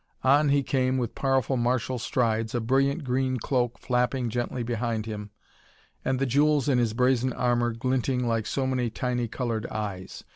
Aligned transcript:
On 0.23 0.49
he 0.49 0.63
came 0.63 0.97
with 0.97 1.13
powerful 1.13 1.57
martial 1.57 1.99
strides, 1.99 2.55
a 2.55 2.59
brilliant 2.59 3.03
green 3.03 3.37
cloak 3.37 3.77
flapping 3.77 4.31
gently 4.31 4.63
behind 4.63 5.05
him 5.05 5.29
and 6.03 6.17
the 6.17 6.25
jewels 6.25 6.67
in 6.67 6.79
his 6.79 6.93
brazen 6.95 7.33
armor 7.33 7.71
glinting 7.71 8.27
like 8.27 8.47
so 8.47 8.65
many 8.65 8.89
tiny 8.89 9.27
colored 9.27 9.67
eyes. 9.67 10.23